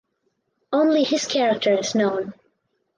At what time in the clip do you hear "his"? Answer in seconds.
1.03-1.27